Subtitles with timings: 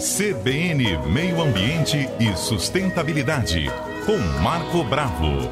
[0.00, 3.66] CBN Meio Ambiente e Sustentabilidade,
[4.06, 5.50] com Marco Bravo.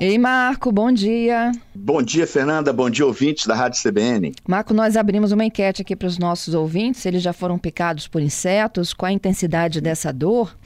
[0.00, 1.52] Ei, Marco, bom dia.
[1.74, 2.72] Bom dia, Fernanda.
[2.72, 4.32] Bom dia, ouvintes da Rádio CBN.
[4.48, 8.22] Marco, nós abrimos uma enquete aqui para os nossos ouvintes, eles já foram picados por
[8.22, 10.56] insetos, qual a intensidade dessa dor.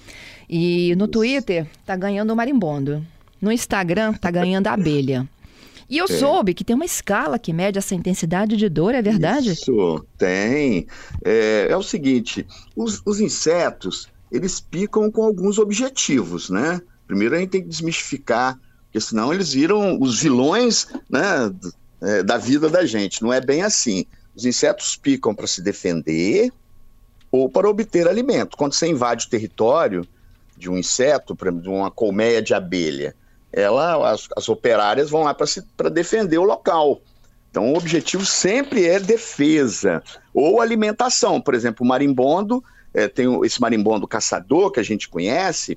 [0.49, 3.05] E no Twitter tá ganhando o marimbondo.
[3.43, 5.29] No Instagram tá ganhando a abelha.
[5.91, 6.19] E eu é.
[6.19, 9.51] soube que tem uma escala que mede essa intensidade de dor, é verdade?
[9.51, 10.87] Isso, tem.
[11.25, 12.47] É, é o seguinte,
[12.77, 16.81] os, os, insetos, eles picam com alguns objetivos, né?
[17.09, 21.53] Primeiro a gente tem que desmistificar, porque senão eles viram os vilões né,
[22.01, 23.21] é, da vida da gente.
[23.21, 24.07] Não é bem assim.
[24.37, 26.53] Os insetos picam para se defender
[27.33, 28.57] ou para obter alimento.
[28.57, 30.07] Quando você invade o território
[30.57, 33.17] de um inseto, por exemplo, de uma colmeia de abelha,
[33.53, 37.01] ela, as, as operárias vão lá para defender o local.
[37.51, 41.41] Então, o objetivo sempre é defesa ou alimentação.
[41.41, 42.63] Por exemplo, o marimbondo,
[42.95, 45.77] é, tem esse marimbondo caçador que a gente conhece,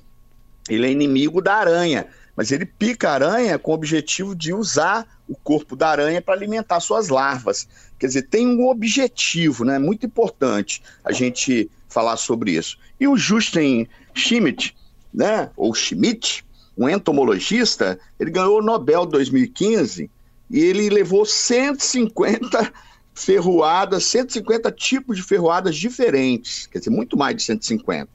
[0.68, 5.06] ele é inimigo da aranha, mas ele pica a aranha com o objetivo de usar
[5.28, 7.68] o corpo da aranha para alimentar suas larvas.
[7.98, 9.78] Quer dizer, tem um objetivo, né?
[9.78, 12.78] Muito importante a gente falar sobre isso.
[12.98, 14.76] E o Justin Schmidt,
[15.12, 15.50] né?
[15.56, 16.43] Ou Schmidt,
[16.76, 20.10] um entomologista, ele ganhou o Nobel 2015
[20.50, 22.72] e ele levou 150
[23.14, 28.08] ferroadas, 150 tipos de ferroadas diferentes, quer dizer, muito mais de 150,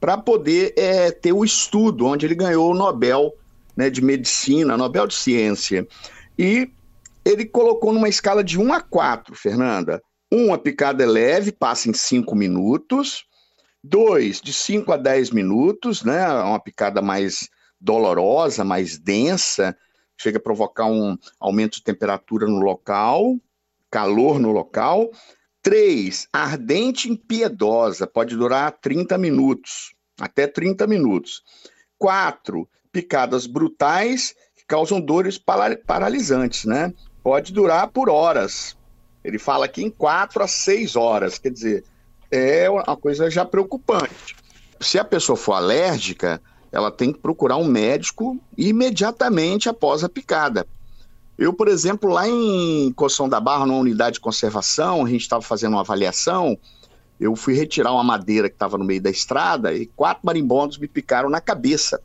[0.00, 3.34] para poder é, ter o estudo onde ele ganhou o Nobel
[3.76, 5.86] né, de Medicina, Nobel de Ciência.
[6.38, 6.70] E
[7.24, 10.02] ele colocou numa escala de 1 a 4, Fernanda.
[10.32, 13.24] Uma picada é leve, passa em 5 minutos.
[13.82, 16.26] Dois, de 5 a 10 minutos, né?
[16.28, 17.48] Uma picada mais
[17.86, 19.76] dolorosa, mais densa,
[20.18, 23.36] chega a provocar um aumento de temperatura no local,
[23.88, 25.08] calor no local.
[25.62, 31.42] Três, ardente impiedosa, pode durar 30 minutos, até 30 minutos.
[31.96, 36.92] Quatro, picadas brutais que causam dores paralisantes, né?
[37.22, 38.76] Pode durar por horas.
[39.22, 41.84] Ele fala aqui em quatro a seis horas, quer dizer,
[42.30, 44.36] é uma coisa já preocupante.
[44.80, 46.40] Se a pessoa for alérgica,
[46.76, 50.66] ela tem que procurar um médico imediatamente após a picada.
[51.38, 55.40] Eu, por exemplo, lá em Coção da Barra, numa unidade de conservação, a gente estava
[55.40, 56.58] fazendo uma avaliação,
[57.18, 60.86] eu fui retirar uma madeira que estava no meio da estrada e quatro marimbondos me
[60.86, 61.98] picaram na cabeça.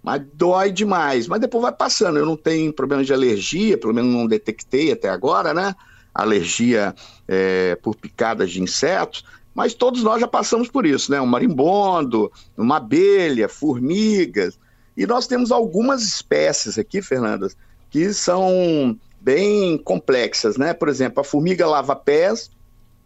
[0.00, 1.26] Mas dói demais.
[1.26, 2.16] Mas depois vai passando.
[2.16, 5.74] Eu não tenho problema de alergia, pelo menos não detectei até agora, né?
[6.14, 6.94] Alergia
[7.26, 9.24] é, por picadas de insetos.
[9.54, 11.20] Mas todos nós já passamos por isso, né?
[11.20, 14.58] Um marimbondo, uma abelha, formigas.
[14.96, 17.48] E nós temos algumas espécies aqui, Fernanda,
[17.90, 20.74] que são bem complexas, né?
[20.74, 22.50] Por exemplo, a formiga lava-pés,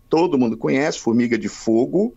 [0.09, 2.15] todo mundo conhece, formiga de fogo.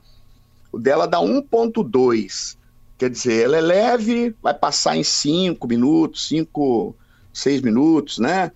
[0.72, 2.58] O dela dá 1,2.
[2.98, 6.96] Quer dizer, ela é leve, vai passar em 5 minutos, 5,
[7.34, 8.52] 6 minutos, né?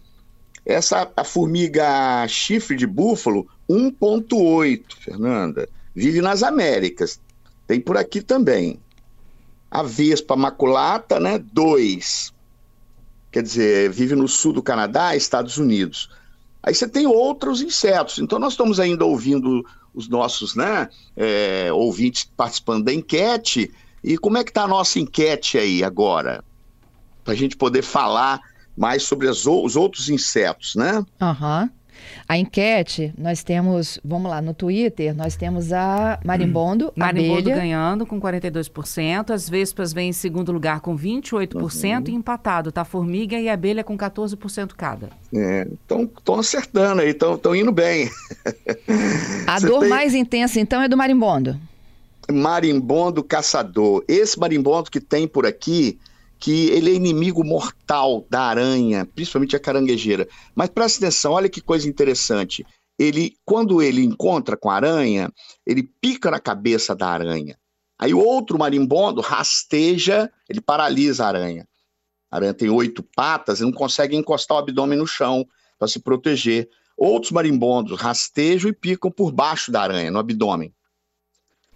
[0.66, 5.70] Essa a formiga chifre de búfalo, 1,8, Fernanda.
[5.94, 7.20] Vive nas Américas.
[7.68, 8.80] Tem por aqui também.
[9.70, 11.38] A vespa maculata, né?
[11.38, 12.34] 2.
[13.31, 16.09] Quer dizer, vive no sul do Canadá, Estados Unidos.
[16.64, 18.18] Aí você tem outros insetos.
[18.18, 23.72] Então, nós estamos ainda ouvindo os nossos né, é, ouvintes participando da enquete.
[24.04, 26.44] E como é que está a nossa enquete aí agora?
[27.24, 28.42] Para a gente poder falar
[28.75, 31.03] mais sobre as, os outros insetos, né?
[31.22, 31.63] Aham.
[31.63, 31.86] Uhum.
[32.28, 36.91] A enquete, nós temos, vamos lá, no Twitter, nós temos a Marimbondo, hum.
[36.96, 37.56] Marimbondo abelha.
[37.56, 42.03] ganhando com 42%, as Vespas vêm em segundo lugar com 28% uhum.
[42.08, 42.84] e empatado, tá?
[42.84, 45.09] Formiga e abelha com 14% cada.
[45.34, 45.68] É,
[46.18, 48.09] estão acertando aí, estão indo bem.
[49.46, 49.90] A Você dor tem...
[49.90, 51.59] mais intensa, então, é do marimbondo.
[52.31, 54.03] Marimbondo caçador.
[54.07, 56.00] Esse marimbondo que tem por aqui
[56.40, 60.28] que ele é inimigo mortal da aranha, principalmente a caranguejeira.
[60.53, 62.66] Mas presta atenção, olha que coisa interessante.
[62.97, 65.31] Ele, quando ele encontra com a aranha,
[65.66, 67.57] ele pica na cabeça da aranha.
[67.98, 71.68] Aí o outro marimbondo rasteja, ele paralisa a aranha.
[72.30, 75.45] A aranha tem oito patas e não consegue encostar o abdômen no chão
[75.80, 76.69] para se proteger.
[76.98, 80.74] Outros marimbondos rastejam e picam por baixo da aranha, no abdômen.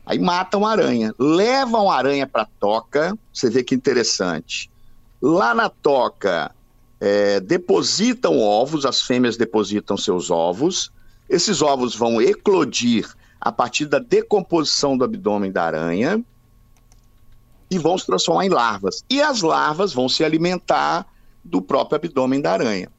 [0.09, 4.67] Aí matam a aranha, levam a aranha para toca, você vê que interessante.
[5.21, 6.51] Lá na toca,
[6.99, 10.91] é, depositam ovos, as fêmeas depositam seus ovos,
[11.29, 13.07] esses ovos vão eclodir
[13.39, 16.19] a partir da decomposição do abdômen da aranha
[17.69, 19.05] e vão se transformar em larvas.
[19.07, 21.05] E as larvas vão se alimentar
[21.45, 22.89] do próprio abdômen da aranha.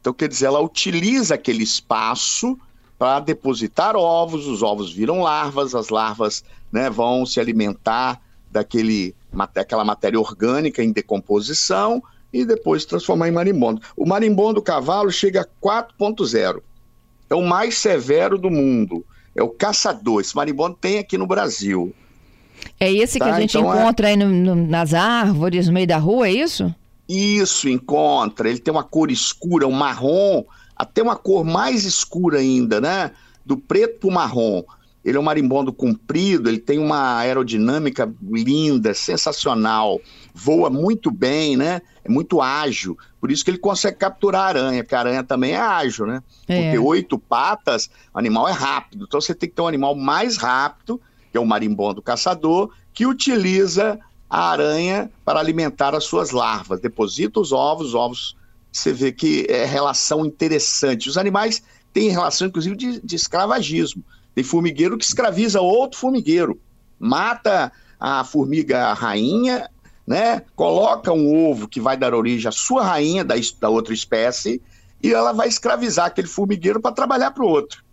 [0.00, 2.58] Então, quer dizer, ela utiliza aquele espaço
[2.98, 6.42] para depositar ovos, os ovos viram larvas, as larvas
[6.72, 9.14] né, vão se alimentar daquele,
[9.54, 12.02] daquela matéria orgânica em decomposição
[12.32, 13.80] e depois transformar em marimbondo.
[13.96, 16.60] O marimbondo cavalo chega a 4.0.
[17.30, 19.04] É o mais severo do mundo.
[19.34, 20.20] É o caçador.
[20.20, 21.94] Esse marimbondo tem aqui no Brasil.
[22.80, 23.26] É esse tá?
[23.26, 24.10] que a gente então, é encontra é...
[24.10, 26.74] aí no, no, nas árvores, no meio da rua, é isso?
[27.08, 28.50] Isso, encontra.
[28.50, 30.44] Ele tem uma cor escura, um marrom,
[30.78, 33.10] até uma cor mais escura ainda, né?
[33.44, 34.62] Do preto para o marrom.
[35.04, 40.00] Ele é um marimbondo comprido, ele tem uma aerodinâmica linda, sensacional,
[40.34, 41.80] voa muito bem, né?
[42.04, 42.96] É muito ágil.
[43.20, 46.22] Por isso que ele consegue capturar a aranha, porque a aranha também é ágil, né?
[46.46, 46.62] É.
[46.62, 49.06] Porque oito patas, o animal é rápido.
[49.08, 53.06] Então você tem que ter um animal mais rápido, que é o marimbondo caçador, que
[53.06, 53.98] utiliza
[54.28, 56.80] a aranha para alimentar as suas larvas.
[56.80, 58.36] Deposita os ovos, os ovos,
[58.78, 61.08] você vê que é relação interessante.
[61.08, 64.02] Os animais têm relação, inclusive, de, de escravagismo.
[64.34, 66.60] Tem formigueiro que escraviza outro formigueiro,
[66.98, 69.68] mata a formiga rainha,
[70.06, 70.42] né?
[70.54, 74.62] Coloca um ovo que vai dar origem à sua rainha da, da outra espécie
[75.02, 77.84] e ela vai escravizar aquele formigueiro para trabalhar para o outro.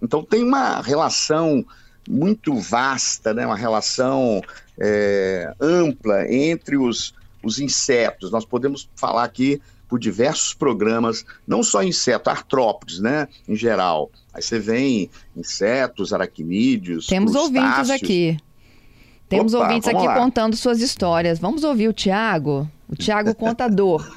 [0.00, 1.64] Então tem uma relação
[2.08, 3.46] muito vasta, né?
[3.46, 4.42] Uma relação
[4.78, 8.30] é, ampla entre os, os insetos.
[8.30, 14.10] Nós podemos falar aqui por diversos programas, não só insetos, artrópodes, né, em geral.
[14.34, 18.36] Aí você vem insetos, aracnídeos, Temos ouvintes aqui.
[19.28, 20.14] Temos Opa, ouvintes aqui lá.
[20.14, 21.38] contando suas histórias.
[21.38, 24.08] Vamos ouvir o Tiago, o Tiago Contador.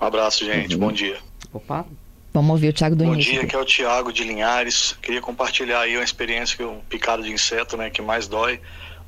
[0.00, 0.74] Um abraço, gente.
[0.74, 0.80] Uhum.
[0.80, 1.16] Bom dia.
[1.52, 1.86] Opa.
[2.34, 3.32] Vamos ouvir o Tiago do Bom início.
[3.32, 4.96] dia, aqui é o Tiago de Linhares.
[5.02, 8.58] Queria compartilhar aí uma experiência que um picado de inseto, né, que mais dói.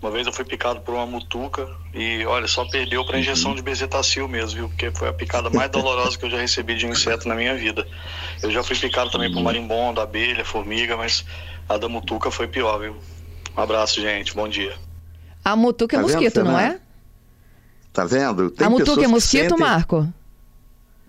[0.01, 3.57] Uma vez eu fui picado por uma mutuca e, olha, só perdeu para injeção uhum.
[3.57, 4.69] de bezetacil mesmo, viu?
[4.69, 7.55] Porque foi a picada mais dolorosa que eu já recebi de um inseto na minha
[7.57, 7.87] vida.
[8.43, 9.45] Eu já fui picado também por uhum.
[9.45, 11.25] marimbondo, abelha, formiga, mas
[11.69, 12.97] a da mutuca foi pior, viu?
[13.57, 14.35] Um abraço, gente.
[14.35, 14.77] Bom dia.
[15.45, 16.81] A mutuca é tá mosquito, vendo, não é?
[17.93, 18.51] Tá vendo?
[18.51, 19.59] Tem a mutuca é mosquito, sentem...
[19.59, 20.13] Marco?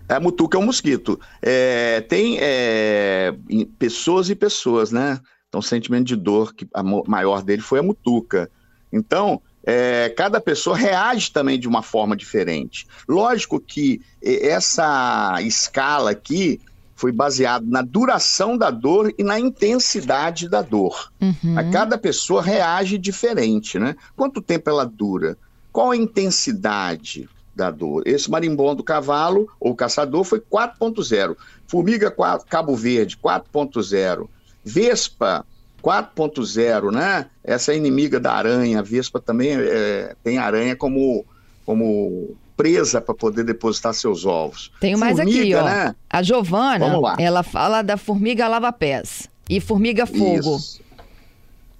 [0.08, 1.18] A mutuca é um mosquito.
[1.42, 3.34] É, tem é,
[3.78, 5.20] pessoas e pessoas, né?
[5.48, 8.48] Então, o sentimento de dor que a maior dele foi a mutuca.
[8.96, 12.86] Então, é, cada pessoa reage também de uma forma diferente.
[13.08, 16.60] Lógico que essa escala aqui
[16.94, 21.12] foi baseada na duração da dor e na intensidade da dor.
[21.20, 21.58] Uhum.
[21.58, 23.94] A cada pessoa reage diferente, né?
[24.16, 25.36] Quanto tempo ela dura?
[25.70, 28.02] Qual a intensidade da dor?
[28.06, 31.36] Esse marimbondo cavalo ou caçador foi 4.0.
[31.66, 32.14] Formiga
[32.48, 34.26] Cabo Verde, 4.0.
[34.64, 35.44] Vespa,
[35.86, 37.26] 4.0, né?
[37.44, 38.80] Essa é inimiga da aranha.
[38.80, 41.24] A Vespa também é, tem aranha como,
[41.64, 44.72] como presa para poder depositar seus ovos.
[44.80, 45.62] Tenho mais aqui, ó.
[45.64, 45.94] Né?
[46.10, 46.86] A Giovana,
[47.18, 50.56] ela fala da formiga lava-pés e formiga fogo.
[50.56, 50.80] Isso.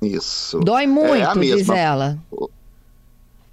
[0.00, 0.60] Isso.
[0.60, 2.16] Dói é muito, é diz ela.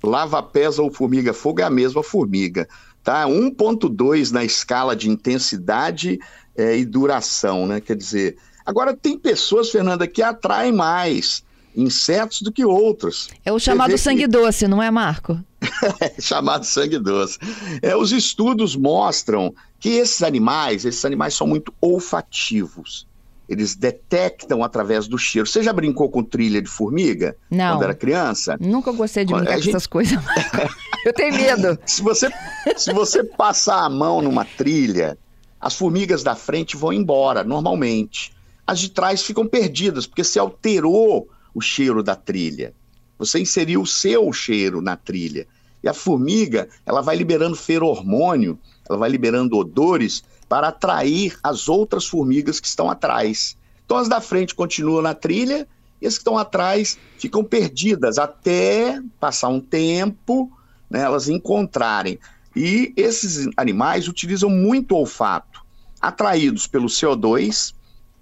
[0.04, 2.68] Lava-pés ou formiga fogo é a mesma formiga.
[3.04, 3.26] Tá?
[3.26, 6.20] 1.2 na escala de intensidade
[6.56, 7.82] é, e duração, né?
[7.82, 11.44] Quer dizer, Agora, tem pessoas, Fernanda, que atraem mais
[11.76, 13.30] insetos do que outros.
[13.44, 14.28] É o chamado sangue que...
[14.28, 15.40] doce, não é, Marco?
[16.20, 17.40] chamado sangue doce.
[17.82, 23.08] É, os estudos mostram que esses animais, esses animais são muito olfativos.
[23.50, 25.46] Eles detectam através do cheiro.
[25.46, 27.36] Você já brincou com trilha de formiga?
[27.52, 27.76] Não.
[27.76, 28.58] Quando era criança?
[28.60, 30.18] Nunca gostei de brincar com essas coisas.
[31.06, 31.78] Eu tenho medo.
[31.86, 32.32] se, você,
[32.78, 35.18] se você passar a mão numa trilha,
[35.60, 38.32] as formigas da frente vão embora, normalmente
[38.74, 42.74] as de trás ficam perdidas, porque você alterou o cheiro da trilha.
[43.18, 45.48] Você inseriu o seu cheiro na trilha.
[45.84, 48.58] E a formiga, ela vai liberando feromônio,
[48.90, 53.58] ela vai liberando odores para atrair as outras formigas que estão atrás.
[53.86, 55.68] Então as da frente continuam na trilha
[56.02, 60.52] e as que estão atrás ficam perdidas até passar um tempo,
[60.90, 62.18] né, elas encontrarem.
[62.56, 65.64] E esses animais utilizam muito olfato,
[66.02, 67.74] atraídos pelo CO2,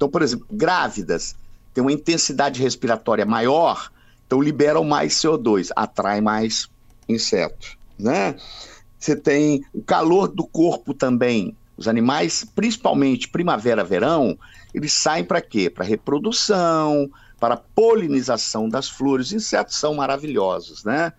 [0.01, 1.35] então, por exemplo, grávidas
[1.75, 3.91] têm uma intensidade respiratória maior,
[4.25, 6.67] então liberam mais CO2, atrai mais
[7.07, 8.35] insetos, né?
[8.97, 11.55] Você tem o calor do corpo também.
[11.77, 14.35] Os animais, principalmente primavera, verão,
[14.73, 15.69] eles saem para quê?
[15.69, 17.07] Para reprodução,
[17.39, 19.27] para polinização das flores.
[19.27, 21.13] Os insetos são maravilhosos, né?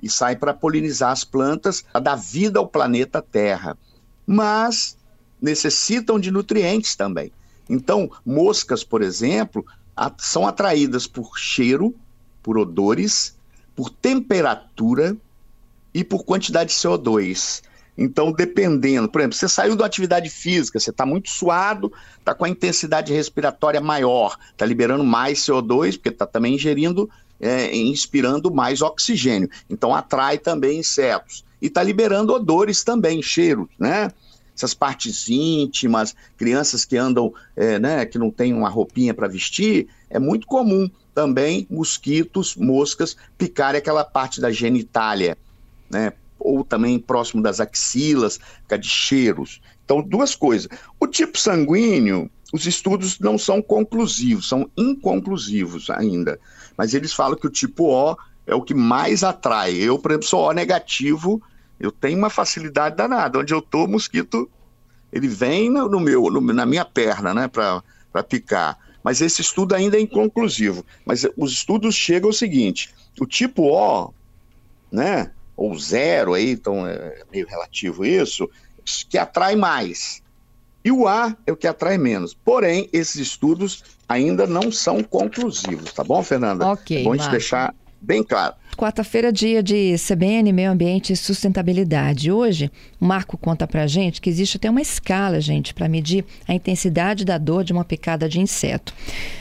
[0.00, 3.76] E saem para polinizar as plantas, para dar vida ao planeta Terra.
[4.24, 4.96] Mas
[5.42, 7.32] necessitam de nutrientes também.
[7.68, 9.64] Então, moscas, por exemplo,
[10.18, 11.94] são atraídas por cheiro,
[12.42, 13.36] por odores,
[13.74, 15.16] por temperatura
[15.92, 17.62] e por quantidade de CO2.
[17.96, 22.44] Então, dependendo, por exemplo, você saiu da atividade física, você está muito suado, está com
[22.44, 27.10] a intensidade respiratória maior, está liberando mais CO2, porque está também ingerindo,
[27.40, 29.50] é, inspirando mais oxigênio.
[29.68, 31.44] Então, atrai também insetos.
[31.60, 34.12] E está liberando odores também, cheiros, né?
[34.58, 39.86] Essas partes íntimas, crianças que andam, é, né, que não tem uma roupinha para vestir,
[40.10, 45.38] é muito comum também mosquitos, moscas picarem aquela parte da genitália,
[45.88, 46.12] né?
[46.40, 49.60] ou também próximo das axilas, fica de cheiros.
[49.84, 50.68] Então, duas coisas.
[50.98, 56.38] O tipo sanguíneo, os estudos não são conclusivos, são inconclusivos ainda.
[56.76, 59.74] Mas eles falam que o tipo O é o que mais atrai.
[59.74, 61.40] Eu, por exemplo, sou O negativo,
[61.78, 63.38] eu tenho uma facilidade danada.
[63.38, 64.50] Onde eu tô, o mosquito,
[65.12, 68.78] ele vem no, meu, no, na minha perna, né, para picar.
[69.02, 70.84] Mas esse estudo ainda é inconclusivo.
[71.04, 74.12] Mas os estudos chegam ao seguinte: o tipo O,
[74.90, 78.48] né, ou zero aí, então é meio relativo isso,
[79.08, 80.22] que atrai mais.
[80.84, 82.32] E o A é o que atrai menos.
[82.32, 86.66] Porém, esses estudos ainda não são conclusivos, tá bom, Fernanda?
[86.66, 87.00] Ok.
[87.00, 88.54] É bom te deixar bem claro.
[88.76, 92.30] Quarta-feira, dia de CBN, Meio Ambiente e Sustentabilidade.
[92.30, 96.54] Hoje, o Marco conta pra gente que existe até uma escala, gente, para medir a
[96.54, 98.94] intensidade da dor de uma picada de inseto.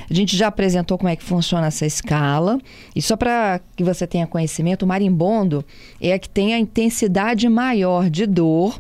[0.10, 2.60] A gente já apresentou como é que funciona essa escala.
[2.96, 5.64] E só para que você tenha conhecimento, o marimbondo
[6.02, 8.80] é a que tem a intensidade maior de dor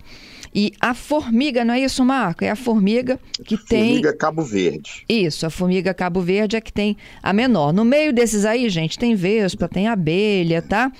[0.59, 2.43] e a formiga, não é isso, Marco?
[2.43, 3.89] É a formiga que formiga tem.
[3.89, 5.05] Formiga Cabo Verde.
[5.07, 7.71] Isso, a formiga Cabo Verde é que tem a menor.
[7.71, 10.91] No meio desses aí, gente, tem vespa, tem abelha, tá?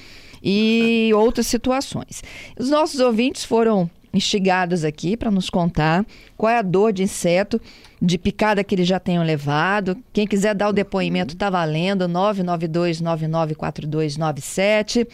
[0.43, 2.21] E outras situações.
[2.55, 6.05] Os nossos ouvintes foram instigados aqui para nos contar
[6.37, 7.59] qual é a dor de inseto,
[7.99, 9.97] de picada que eles já tenham levado.
[10.13, 15.07] Quem quiser dar o depoimento está valendo, 992 994297.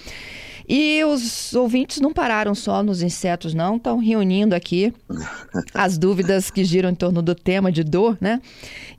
[0.67, 4.93] E os ouvintes não pararam só nos insetos, não, estão reunindo aqui
[5.73, 8.41] as dúvidas que giram em torno do tema de dor, né?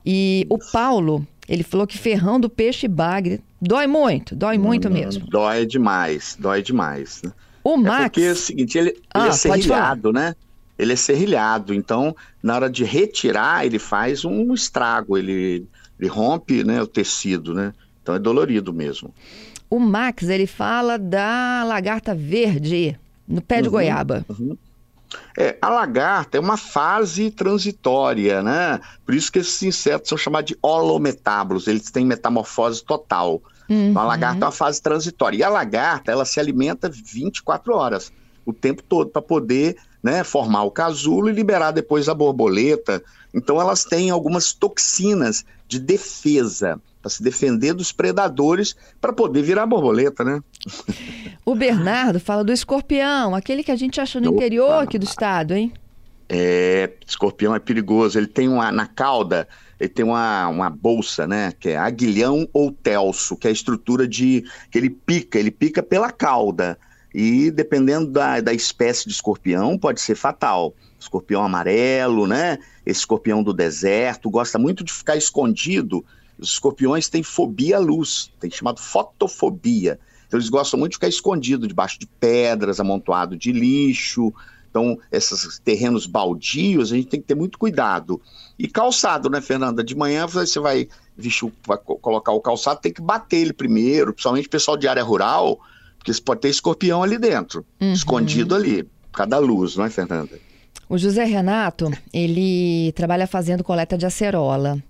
[0.05, 4.91] E o Paulo, ele falou que ferrão do peixe bagre dói muito, dói muito hum,
[4.91, 5.25] mesmo.
[5.27, 7.21] Dói demais, dói demais.
[7.23, 7.31] Né?
[7.63, 7.99] O Max.
[7.99, 10.35] É porque é o seguinte, ele, ah, ele é serrilhado, né?
[10.77, 15.65] Ele é serrilhado, então na hora de retirar, ele faz um estrago, ele,
[15.99, 17.73] ele rompe né, o tecido, né?
[18.03, 19.11] Então é dolorido mesmo.
[19.75, 24.25] O Max, ele fala da lagarta verde no pé de uhum, goiaba.
[24.29, 24.57] Uhum.
[25.37, 28.79] É, a lagarta é uma fase transitória, né?
[29.05, 33.41] Por isso que esses insetos são chamados de holometábulos, eles têm metamorfose total.
[33.69, 33.89] Uhum.
[33.89, 35.39] Então, a lagarta é uma fase transitória.
[35.39, 38.13] E a lagarta, ela se alimenta 24 horas,
[38.45, 43.03] o tempo todo, para poder né, formar o casulo e liberar depois a borboleta.
[43.33, 49.67] Então, elas têm algumas toxinas de defesa para se defender dos predadores para poder virar
[49.67, 50.41] borboleta, né?
[51.45, 55.53] O Bernardo fala do escorpião, aquele que a gente acha no interior aqui do estado,
[55.53, 55.71] hein?
[56.27, 58.17] É, escorpião é perigoso.
[58.17, 59.47] Ele tem uma na cauda,
[59.79, 61.53] ele tem uma, uma bolsa, né?
[61.59, 65.83] Que é aguilhão ou telso, que é a estrutura de que ele pica, ele pica
[65.83, 66.75] pela cauda.
[67.13, 70.73] E dependendo da, da espécie de escorpião, pode ser fatal.
[70.99, 72.57] Escorpião amarelo, né?
[72.83, 76.03] Esse escorpião do deserto gosta muito de ficar escondido
[76.37, 79.99] os escorpiões têm fobia à luz, tem chamado fotofobia.
[80.27, 84.33] Então eles gostam muito de ficar escondido debaixo de pedras, amontoado de lixo.
[84.69, 88.21] Então, esses terrenos baldios, a gente tem que ter muito cuidado.
[88.59, 89.81] E calçado, né, Fernanda?
[89.81, 94.47] De manhã você vai, vestir, vai colocar o calçado, tem que bater ele primeiro, principalmente
[94.47, 95.59] o pessoal de área rural,
[95.97, 97.93] porque pode ter escorpião ali dentro, uhum.
[97.93, 100.37] escondido ali, por causa da luz, não é, Fernanda?
[100.89, 104.83] O José Renato, ele trabalha fazendo coleta de acerola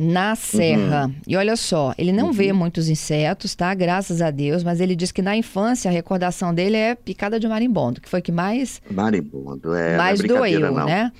[0.00, 1.06] na serra.
[1.06, 1.14] Uhum.
[1.26, 2.32] E olha só, ele não uhum.
[2.32, 3.74] vê muitos insetos, tá?
[3.74, 7.46] Graças a Deus, mas ele diz que na infância a recordação dele é picada de
[7.46, 10.86] marimbondo, que foi que mais marimbondo, é, mais é doeu, não.
[10.86, 11.12] né?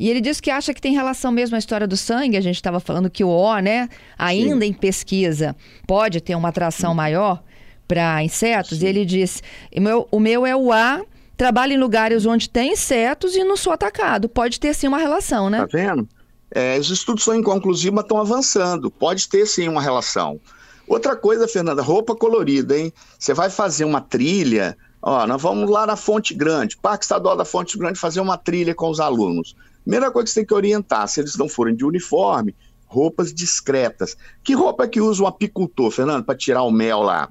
[0.00, 2.56] E ele diz que acha que tem relação mesmo a história do sangue, a gente
[2.56, 3.88] estava falando que o O, né,
[4.18, 4.70] ainda Sim.
[4.70, 5.54] em pesquisa,
[5.86, 6.96] pode ter uma atração uhum.
[6.96, 7.40] maior
[7.86, 8.86] para insetos, Sim.
[8.86, 9.44] e ele diz:
[9.76, 11.02] o meu, o meu é o A
[11.36, 14.28] trabalho em lugares onde tem insetos e não sou atacado.
[14.28, 15.58] Pode ter sim uma relação, né?
[15.58, 16.08] Tá vendo?
[16.54, 18.90] É, os estudos são inconclusivos, mas estão avançando.
[18.90, 20.40] Pode ter sim uma relação.
[20.86, 22.92] Outra coisa, Fernanda, roupa colorida, hein?
[23.18, 27.44] Você vai fazer uma trilha, ó, nós vamos lá na Fonte Grande, Parque Estadual da
[27.44, 29.56] Fonte Grande, fazer uma trilha com os alunos.
[29.82, 32.54] Primeira coisa que você tem que orientar, se eles não forem de uniforme,
[32.86, 34.16] roupas discretas.
[34.42, 37.30] Que roupa é que usa um apicultor, Fernando, para tirar o mel lá?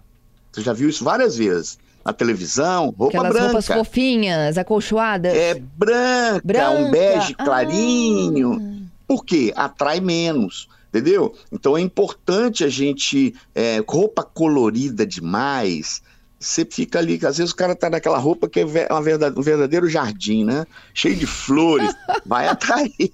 [0.52, 3.48] Você já viu isso várias vezes na televisão, roupa Aquelas branca.
[3.48, 5.34] roupas fofinhas, acolchoadas.
[5.34, 6.70] É branca, branca.
[6.72, 8.60] um bege clarinho.
[8.62, 8.73] Ah.
[9.14, 9.54] Por quê?
[9.56, 10.68] Atrai menos.
[10.90, 11.36] Entendeu?
[11.52, 13.36] Então é importante a gente.
[13.54, 16.02] É, roupa colorida demais.
[16.40, 19.44] você fica ali, às vezes o cara tá naquela roupa que é uma verdade, um
[19.44, 20.66] verdadeiro jardim, né?
[20.96, 23.14] Cheio de flores, vai atrair.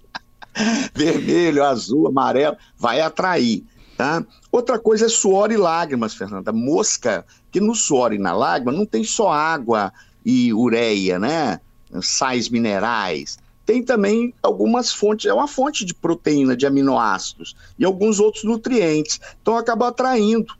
[0.93, 3.65] Vermelho, azul, amarelo, vai atrair.
[3.97, 4.23] Tá?
[4.49, 6.53] Outra coisa é suor e lágrimas, Fernanda.
[6.53, 9.91] Mosca, que no suor e na lágrima não tem só água
[10.25, 11.59] e ureia, né?
[12.01, 13.37] Sais minerais.
[13.69, 19.21] Tem também algumas fontes, é uma fonte de proteína, de aminoácidos e alguns outros nutrientes.
[19.39, 20.55] Então acaba atraindo.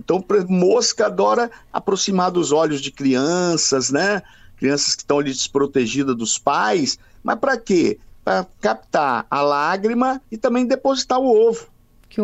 [0.00, 4.20] Então, mosca adora aproximar dos olhos de crianças, né?
[4.56, 6.98] Crianças que estão ali desprotegidas dos pais.
[7.22, 8.00] Mas para quê?
[8.24, 11.68] Para captar a lágrima e também depositar o ovo.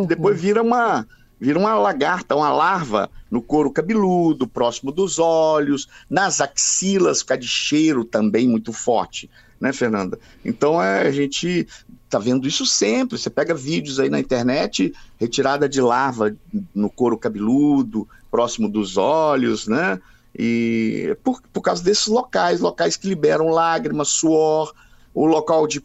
[0.08, 1.06] Depois vira uma,
[1.38, 7.46] vira uma lagarta, uma larva no couro cabeludo, próximo dos olhos, nas axilas, fica de
[7.46, 10.18] cheiro também muito forte, né, Fernanda?
[10.44, 11.66] Então é, a gente
[12.08, 13.18] tá vendo isso sempre.
[13.18, 16.34] Você pega vídeos aí na internet, retirada de larva
[16.74, 20.00] no couro cabeludo, próximo dos olhos, né?
[20.38, 24.72] E por, por causa desses locais, locais que liberam lágrimas, suor,
[25.14, 25.82] o local de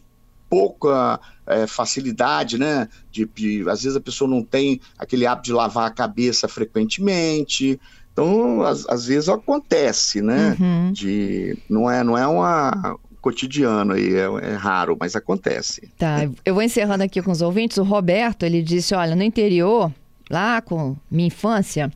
[0.48, 2.88] pouca é, facilidade, né?
[3.10, 7.80] De, de, às vezes a pessoa não tem aquele hábito de lavar a cabeça frequentemente.
[8.12, 10.54] Então, às, às vezes acontece, né?
[10.60, 10.92] Uhum.
[10.92, 15.88] De, não é, não é uma, cotidiano aí, é, é, raro, mas acontece.
[15.96, 17.78] Tá, eu vou encerrando aqui com os ouvintes.
[17.78, 19.90] O Roberto, ele disse, olha, no interior,
[20.28, 21.90] lá com minha infância,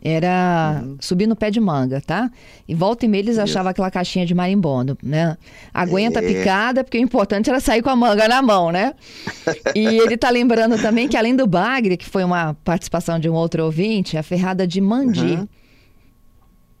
[0.00, 0.96] era uhum.
[1.00, 2.30] subir no pé de manga, tá?
[2.68, 5.36] E volta e meia eles achavam aquela caixinha de marimbondo, né?
[5.74, 6.22] Aguenta é.
[6.22, 8.94] picada, porque o importante era sair com a manga na mão, né?
[9.74, 13.34] e ele tá lembrando também que além do bagre, que foi uma participação de um
[13.34, 15.34] outro ouvinte, a ferrada de mandi.
[15.34, 15.48] Uhum.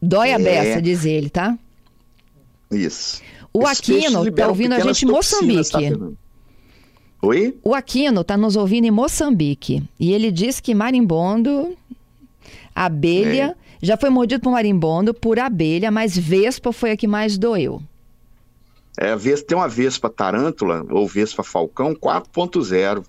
[0.00, 0.38] Dói a é.
[0.38, 1.58] beça, diz ele, tá?
[2.70, 3.20] Isso.
[3.52, 5.70] O Aquino tá ouvindo a gente em Moçambique.
[5.70, 6.08] Tá,
[7.22, 7.58] Oi?
[7.64, 9.82] O Aquino tá nos ouvindo em Moçambique.
[9.98, 11.76] E ele diz que marimbondo,
[12.74, 13.86] abelha, é.
[13.86, 17.82] já foi mordido por marimbondo, por abelha, mas vespa foi a que mais doeu.
[18.96, 23.04] É, tem uma vespa tarântula, ou vespa falcão, 4.0.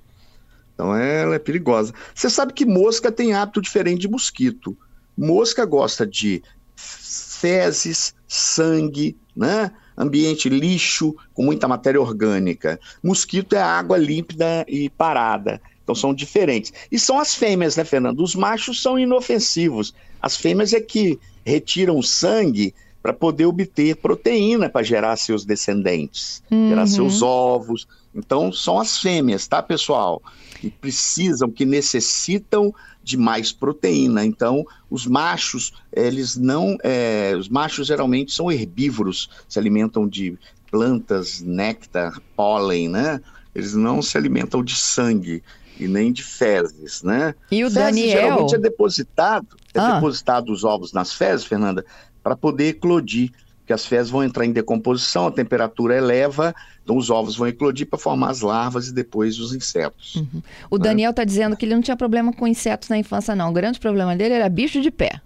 [0.74, 1.94] Então ela é perigosa.
[2.14, 4.78] Você sabe que mosca tem hábito diferente de mosquito.
[5.18, 6.42] Mosca gosta de
[6.76, 9.72] fezes, sangue, né?
[10.00, 12.80] Ambiente lixo com muita matéria orgânica.
[13.04, 15.62] Mosquito é água límpida e parada.
[15.84, 16.72] Então são diferentes.
[16.90, 18.24] E são as fêmeas, né, Fernando?
[18.24, 19.94] Os machos são inofensivos.
[20.22, 26.70] As fêmeas é que retiram sangue para poder obter proteína para gerar seus descendentes, uhum.
[26.70, 27.88] gerar seus ovos.
[28.14, 30.22] Então são as fêmeas, tá, pessoal?
[30.60, 34.26] Que precisam, que necessitam de mais proteína.
[34.26, 36.78] Então, os machos, eles não.
[36.84, 40.38] É, os machos geralmente são herbívoros, se alimentam de
[40.70, 43.22] plantas, néctar, pólen, né?
[43.56, 45.42] Eles não se alimentam de sangue
[45.80, 47.34] e nem de fezes, né?
[47.50, 48.22] E o fezes, Daniel.
[48.22, 49.96] Geralmente é depositado, é ah.
[49.96, 51.84] depositado os ovos nas fezes, Fernanda,
[52.24, 53.32] para poder eclodir
[53.66, 57.86] que as fezes vão entrar em decomposição, a temperatura eleva, então os ovos vão eclodir
[57.86, 60.16] para formar as larvas e depois os insetos.
[60.16, 60.42] Uhum.
[60.72, 60.86] O né?
[60.86, 63.52] Daniel está dizendo que ele não tinha problema com insetos na infância, não.
[63.52, 65.22] O grande problema dele era bicho de pé.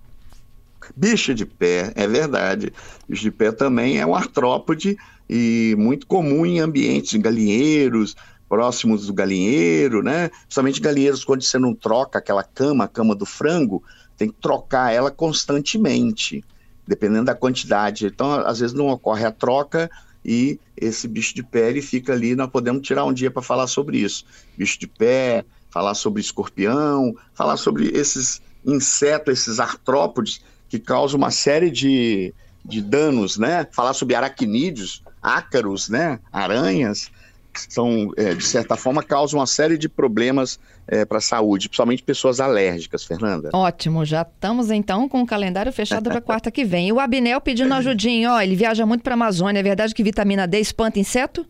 [0.93, 2.73] Bicho de pé, é verdade.
[3.07, 4.97] Bicho de pé também é um artrópode
[5.29, 8.13] e muito comum em ambientes galinheiros,
[8.49, 10.29] próximos do galinheiro, né?
[10.41, 13.81] Principalmente galinheiros quando você não troca aquela cama, a cama do frango,
[14.17, 16.43] tem que trocar ela constantemente
[16.87, 18.05] dependendo da quantidade.
[18.05, 19.89] Então, às vezes não ocorre a troca
[20.23, 22.35] e esse bicho de pé ele fica ali.
[22.35, 24.25] Nós podemos tirar um dia para falar sobre isso.
[24.57, 31.31] Bicho de pé, falar sobre escorpião, falar sobre esses insetos, esses artrópodes que causam uma
[31.31, 33.67] série de, de danos, né?
[33.71, 36.19] Falar sobre aracnídeos, ácaros, né?
[36.31, 37.11] Aranhas
[37.55, 42.03] são, é, de certa forma, causam uma série de problemas é, para a saúde, principalmente
[42.03, 43.49] pessoas alérgicas, Fernanda.
[43.53, 46.87] Ótimo, já estamos então com o calendário fechado para quarta que vem.
[46.87, 50.03] E o Abnel pedindo ajudinha, ó, ele viaja muito para a Amazônia, é verdade que
[50.03, 51.45] vitamina D espanta inseto?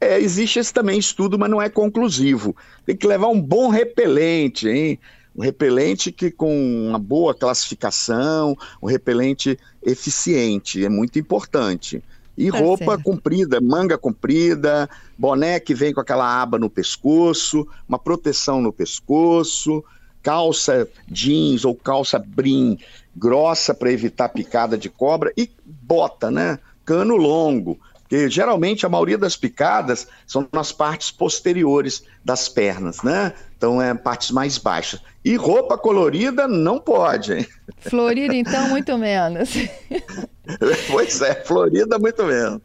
[0.00, 2.54] É, existe esse também estudo, mas não é conclusivo.
[2.84, 4.98] Tem que levar um bom repelente, hein?
[5.34, 12.02] Um repelente que com uma boa classificação, um repelente eficiente, é muito importante.
[12.36, 13.02] E tá roupa certo.
[13.02, 19.82] comprida, manga comprida, boné que vem com aquela aba no pescoço, uma proteção no pescoço,
[20.22, 22.78] calça jeans ou calça brim
[23.16, 26.58] grossa para evitar picada de cobra e bota, né?
[26.84, 33.32] Cano longo, porque geralmente a maioria das picadas são nas partes posteriores das pernas, né?
[33.56, 35.00] Então é partes mais baixas.
[35.24, 37.32] E roupa colorida não pode.
[37.32, 37.46] Hein?
[37.78, 39.50] Florida, então, muito menos.
[40.88, 42.60] pois é, Florida, muito menos.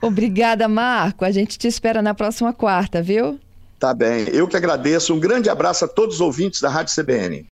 [0.00, 1.24] Obrigada, Marco.
[1.24, 3.38] A gente te espera na próxima quarta, viu?
[3.78, 4.28] Tá bem.
[4.32, 5.14] Eu que agradeço.
[5.14, 7.46] Um grande abraço a todos os ouvintes da Rádio CBN.